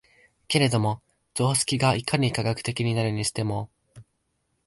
[0.47, 0.99] けれども
[1.35, 3.69] 常識がいかに科学的になるにしても、